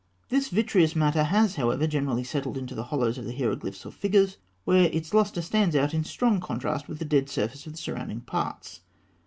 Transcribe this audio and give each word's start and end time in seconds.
This 0.29 0.49
vitreous 0.49 0.95
matter 0.95 1.21
has, 1.25 1.57
however, 1.57 1.85
generally 1.85 2.23
settled 2.23 2.57
into 2.57 2.73
the 2.73 2.85
hollows 2.85 3.19
of 3.19 3.25
the 3.25 3.37
hieroglyphs 3.37 3.85
or 3.85 3.91
figures, 3.91 4.37
where 4.65 4.89
its 4.91 5.13
lustre 5.13 5.43
stands 5.43 5.75
out 5.75 5.93
in 5.93 6.03
strong 6.03 6.39
contrast 6.39 6.87
with 6.87 6.97
the 6.97 7.05
dead 7.05 7.29
surface 7.29 7.67
of 7.67 7.73
the 7.73 7.77
surrounding 7.77 8.21
parts. 8.21 8.81